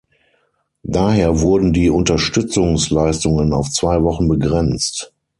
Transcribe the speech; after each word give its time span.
Daher 0.81 1.41
wurden 1.41 1.73
die 1.73 1.91
Unterstützungsleistungen 1.91 3.53
auf 3.53 3.69
zwei 3.69 4.01
Wochen 4.01 4.27
begrenzt. 4.27 5.13